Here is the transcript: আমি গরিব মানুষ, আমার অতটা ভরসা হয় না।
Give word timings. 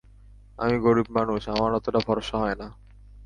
আমি 0.59 0.75
গরিব 0.79 1.07
মানুষ, 1.09 1.41
আমার 1.49 1.71
অতটা 1.73 1.99
ভরসা 2.07 2.35
হয় 2.37 2.55
না। 2.55 2.67